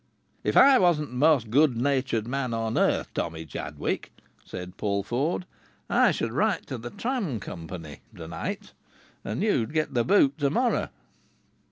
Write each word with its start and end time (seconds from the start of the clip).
"If 0.43 0.57
I 0.57 0.79
wasn't 0.79 1.11
the 1.11 1.15
most 1.15 1.51
good 1.51 1.77
natured 1.77 2.27
man 2.27 2.55
on 2.55 2.75
earth, 2.75 3.13
Tommy 3.13 3.45
Chadwick," 3.45 4.11
said 4.43 4.75
Paul 4.75 5.03
Ford, 5.03 5.45
"I 5.91 6.09
should 6.09 6.33
write 6.33 6.65
to 6.65 6.79
the 6.79 6.89
tram 6.89 7.39
company 7.39 8.01
to 8.15 8.27
night, 8.27 8.73
and 9.23 9.43
you'd 9.43 9.73
get 9.73 9.93
the 9.93 10.03
boot 10.03 10.39
to 10.39 10.49
morrow." 10.49 10.89